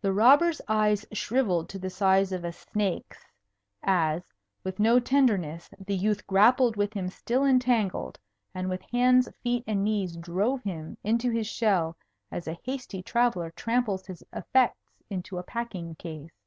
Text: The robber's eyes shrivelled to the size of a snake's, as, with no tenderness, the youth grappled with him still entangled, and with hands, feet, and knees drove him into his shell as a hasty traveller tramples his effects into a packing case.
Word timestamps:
The 0.00 0.14
robber's 0.14 0.62
eyes 0.68 1.04
shrivelled 1.12 1.68
to 1.68 1.78
the 1.78 1.90
size 1.90 2.32
of 2.32 2.46
a 2.46 2.50
snake's, 2.54 3.26
as, 3.82 4.32
with 4.64 4.78
no 4.80 4.98
tenderness, 4.98 5.68
the 5.78 5.94
youth 5.94 6.26
grappled 6.26 6.76
with 6.76 6.94
him 6.94 7.10
still 7.10 7.44
entangled, 7.44 8.18
and 8.54 8.70
with 8.70 8.80
hands, 8.90 9.28
feet, 9.42 9.64
and 9.66 9.84
knees 9.84 10.16
drove 10.16 10.62
him 10.62 10.96
into 11.04 11.28
his 11.30 11.46
shell 11.46 11.94
as 12.30 12.48
a 12.48 12.58
hasty 12.64 13.02
traveller 13.02 13.50
tramples 13.50 14.06
his 14.06 14.24
effects 14.32 15.02
into 15.10 15.36
a 15.36 15.42
packing 15.42 15.94
case. 15.96 16.40